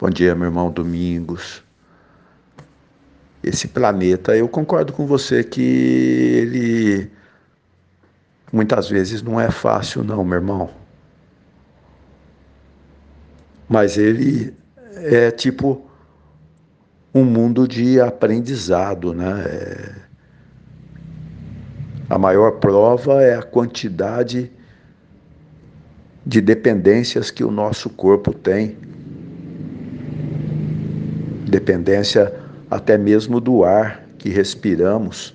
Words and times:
Bom 0.00 0.08
dia, 0.08 0.34
meu 0.34 0.46
irmão 0.46 0.70
Domingos. 0.70 1.62
Esse 3.42 3.68
planeta, 3.68 4.34
eu 4.34 4.48
concordo 4.48 4.94
com 4.94 5.06
você 5.06 5.44
que 5.44 5.60
ele 5.60 7.10
muitas 8.50 8.88
vezes 8.88 9.20
não 9.20 9.38
é 9.38 9.50
fácil, 9.50 10.02
não, 10.02 10.24
meu 10.24 10.36
irmão. 10.36 10.70
Mas 13.68 13.98
ele 13.98 14.56
é 14.94 15.30
tipo 15.30 15.86
um 17.14 17.22
mundo 17.22 17.68
de 17.68 18.00
aprendizado, 18.00 19.12
né? 19.12 19.44
É... 19.44 19.94
A 22.08 22.16
maior 22.16 22.52
prova 22.52 23.22
é 23.22 23.36
a 23.36 23.42
quantidade 23.42 24.50
de 26.24 26.40
dependências 26.40 27.30
que 27.30 27.44
o 27.44 27.50
nosso 27.50 27.90
corpo 27.90 28.32
tem 28.32 28.88
dependência 31.50 32.32
até 32.70 32.96
mesmo 32.96 33.40
do 33.40 33.64
ar 33.64 34.04
que 34.16 34.30
respiramos, 34.30 35.34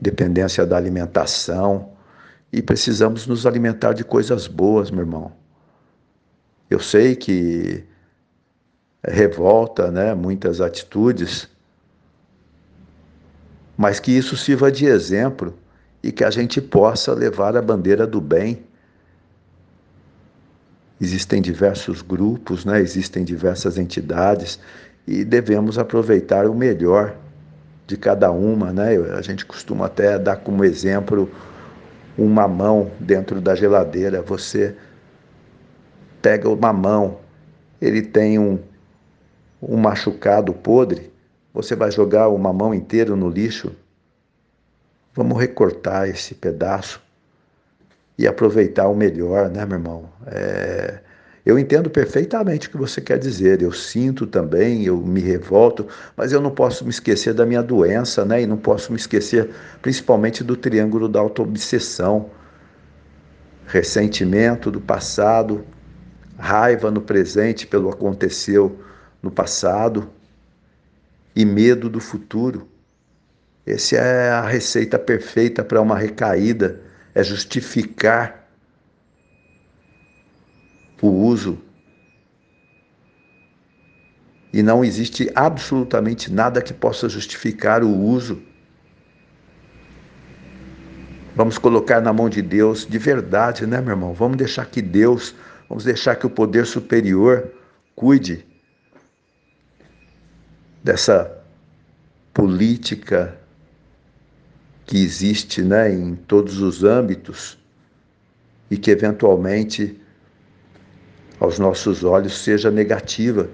dependência 0.00 0.66
da 0.66 0.76
alimentação, 0.76 1.90
e 2.52 2.62
precisamos 2.62 3.26
nos 3.26 3.46
alimentar 3.46 3.92
de 3.92 4.04
coisas 4.04 4.46
boas, 4.46 4.90
meu 4.90 5.00
irmão. 5.00 5.32
Eu 6.70 6.80
sei 6.80 7.16
que 7.16 7.84
revolta, 9.06 9.90
né, 9.90 10.14
muitas 10.14 10.60
atitudes, 10.60 11.48
mas 13.76 14.00
que 14.00 14.10
isso 14.10 14.36
sirva 14.36 14.70
de 14.70 14.86
exemplo 14.86 15.54
e 16.02 16.10
que 16.10 16.24
a 16.24 16.30
gente 16.30 16.60
possa 16.60 17.12
levar 17.12 17.56
a 17.56 17.62
bandeira 17.62 18.06
do 18.06 18.20
bem 18.20 18.67
Existem 21.00 21.40
diversos 21.40 22.02
grupos, 22.02 22.64
né? 22.64 22.80
existem 22.80 23.24
diversas 23.24 23.78
entidades 23.78 24.58
e 25.06 25.24
devemos 25.24 25.78
aproveitar 25.78 26.46
o 26.46 26.54
melhor 26.54 27.16
de 27.86 27.96
cada 27.96 28.30
uma. 28.32 28.72
Né? 28.72 28.96
A 29.16 29.22
gente 29.22 29.46
costuma 29.46 29.86
até 29.86 30.18
dar 30.18 30.36
como 30.36 30.64
exemplo 30.64 31.30
um 32.18 32.26
mamão 32.26 32.90
dentro 32.98 33.40
da 33.40 33.54
geladeira. 33.54 34.20
Você 34.22 34.74
pega 36.20 36.48
o 36.48 36.56
mamão, 36.56 37.20
ele 37.80 38.02
tem 38.02 38.38
um, 38.38 38.58
um 39.62 39.76
machucado 39.76 40.52
podre, 40.52 41.12
você 41.54 41.76
vai 41.76 41.90
jogar 41.92 42.28
o 42.28 42.38
mamão 42.38 42.74
inteiro 42.74 43.16
no 43.16 43.28
lixo? 43.28 43.74
Vamos 45.14 45.38
recortar 45.38 46.08
esse 46.08 46.34
pedaço 46.34 47.00
e 48.18 48.26
aproveitar 48.26 48.88
o 48.88 48.96
melhor, 48.96 49.48
né, 49.48 49.64
meu 49.64 49.78
irmão? 49.78 50.10
É... 50.26 50.98
Eu 51.46 51.58
entendo 51.58 51.88
perfeitamente 51.88 52.68
o 52.68 52.70
que 52.70 52.76
você 52.76 53.00
quer 53.00 53.18
dizer, 53.18 53.62
eu 53.62 53.72
sinto 53.72 54.26
também, 54.26 54.84
eu 54.84 54.98
me 54.98 55.20
revolto, 55.20 55.86
mas 56.14 56.30
eu 56.30 56.42
não 56.42 56.50
posso 56.50 56.84
me 56.84 56.90
esquecer 56.90 57.32
da 57.32 57.46
minha 57.46 57.62
doença, 57.62 58.22
né? 58.22 58.42
E 58.42 58.46
não 58.46 58.58
posso 58.58 58.92
me 58.92 58.98
esquecer 58.98 59.48
principalmente 59.80 60.44
do 60.44 60.54
triângulo 60.54 61.08
da 61.08 61.20
autoobsessão. 61.20 62.28
Ressentimento 63.66 64.70
do 64.70 64.78
passado, 64.78 65.64
raiva 66.36 66.90
no 66.90 67.00
presente 67.00 67.66
pelo 67.66 67.88
aconteceu 67.88 68.78
no 69.22 69.30
passado 69.30 70.10
e 71.34 71.46
medo 71.46 71.88
do 71.88 72.00
futuro. 72.00 72.68
Essa 73.66 73.96
é 73.96 74.30
a 74.32 74.46
receita 74.46 74.98
perfeita 74.98 75.64
para 75.64 75.80
uma 75.80 75.96
recaída 75.96 76.87
é 77.18 77.24
justificar 77.24 78.48
o 81.02 81.08
uso. 81.08 81.58
E 84.52 84.62
não 84.62 84.84
existe 84.84 85.28
absolutamente 85.34 86.32
nada 86.32 86.62
que 86.62 86.72
possa 86.72 87.08
justificar 87.08 87.82
o 87.82 87.92
uso. 87.92 88.40
Vamos 91.34 91.58
colocar 91.58 92.00
na 92.00 92.12
mão 92.12 92.28
de 92.28 92.40
Deus 92.40 92.86
de 92.86 92.98
verdade, 92.98 93.66
né, 93.66 93.80
meu 93.80 93.90
irmão? 93.90 94.14
Vamos 94.14 94.36
deixar 94.36 94.66
que 94.66 94.80
Deus, 94.80 95.34
vamos 95.68 95.82
deixar 95.82 96.14
que 96.14 96.24
o 96.26 96.30
poder 96.30 96.66
superior 96.66 97.52
cuide 97.96 98.46
dessa 100.84 101.36
política 102.32 103.36
que 104.88 104.96
existe 104.96 105.60
né, 105.60 105.92
em 105.92 106.16
todos 106.16 106.62
os 106.62 106.82
âmbitos 106.82 107.58
e 108.70 108.78
que 108.78 108.90
eventualmente 108.90 110.00
aos 111.38 111.58
nossos 111.58 112.02
olhos 112.02 112.38
seja 112.38 112.70
negativa. 112.70 113.50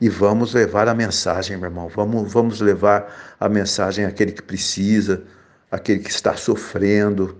E 0.00 0.08
vamos 0.08 0.52
levar 0.52 0.88
a 0.88 0.94
mensagem, 0.94 1.56
meu 1.56 1.68
irmão. 1.68 1.88
Vamos, 1.88 2.32
vamos 2.32 2.60
levar 2.60 3.36
a 3.38 3.48
mensagem 3.48 4.04
àquele 4.04 4.32
que 4.32 4.42
precisa, 4.42 5.22
àquele 5.70 6.00
que 6.00 6.10
está 6.10 6.34
sofrendo. 6.34 7.38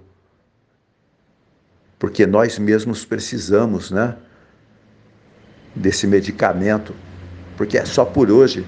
Porque 1.98 2.28
nós 2.28 2.60
mesmos 2.60 3.04
precisamos, 3.04 3.90
né? 3.90 4.16
Desse 5.74 6.06
medicamento. 6.06 6.94
Porque 7.56 7.76
é 7.76 7.84
só 7.84 8.04
por 8.04 8.30
hoje 8.30 8.64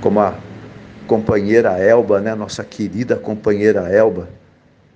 como 0.00 0.20
a 0.20 0.34
companheira 1.06 1.78
Elba, 1.78 2.20
né, 2.20 2.34
nossa 2.34 2.64
querida 2.64 3.16
companheira 3.16 3.88
Elba 3.92 4.28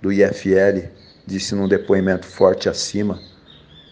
do 0.01 0.11
IFL, 0.11 0.87
disse 1.25 1.55
num 1.55 1.67
depoimento 1.67 2.25
forte 2.25 2.69
acima, 2.69 3.19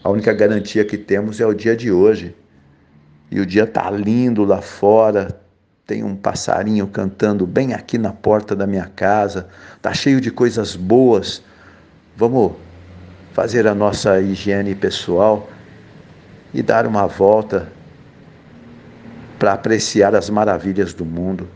a 0.02 0.10
única 0.10 0.32
garantia 0.32 0.84
que 0.84 0.98
temos 0.98 1.40
é 1.40 1.46
o 1.46 1.54
dia 1.54 1.74
de 1.74 1.90
hoje. 1.90 2.36
E 3.30 3.40
o 3.40 3.46
dia 3.46 3.66
tá 3.66 3.90
lindo 3.90 4.44
lá 4.44 4.60
fora, 4.60 5.40
tem 5.86 6.04
um 6.04 6.14
passarinho 6.14 6.86
cantando 6.86 7.46
bem 7.46 7.72
aqui 7.72 7.96
na 7.96 8.12
porta 8.12 8.54
da 8.54 8.66
minha 8.66 8.84
casa, 8.84 9.48
tá 9.80 9.92
cheio 9.94 10.20
de 10.20 10.30
coisas 10.30 10.76
boas. 10.76 11.42
Vamos 12.16 12.52
fazer 13.32 13.66
a 13.66 13.74
nossa 13.74 14.20
higiene 14.20 14.74
pessoal 14.74 15.48
e 16.52 16.62
dar 16.62 16.86
uma 16.86 17.06
volta 17.06 17.72
para 19.38 19.52
apreciar 19.52 20.14
as 20.14 20.30
maravilhas 20.30 20.94
do 20.94 21.04
mundo. 21.04 21.48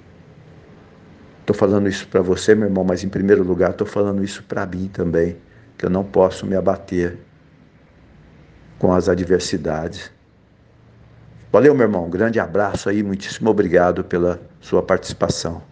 Estou 1.41 1.55
falando 1.55 1.89
isso 1.89 2.07
para 2.09 2.21
você, 2.21 2.55
meu 2.55 2.69
irmão, 2.69 2.85
mas 2.85 3.03
em 3.03 3.09
primeiro 3.09 3.43
lugar 3.43 3.71
estou 3.71 3.87
falando 3.87 4.23
isso 4.23 4.43
para 4.43 4.67
mim 4.67 4.89
também, 4.93 5.37
que 5.77 5.87
eu 5.87 5.91
não 5.91 6.05
posso 6.05 6.47
me 6.47 6.55
abater 6.55 7.19
com 8.79 8.93
as 8.93 9.09
adversidades. 9.09 10.11
Valeu, 11.51 11.75
meu 11.75 11.85
irmão. 11.85 12.11
Grande 12.11 12.39
abraço 12.39 12.89
aí, 12.89 13.03
muitíssimo 13.03 13.49
obrigado 13.49 14.05
pela 14.05 14.41
sua 14.61 14.83
participação. 14.83 15.63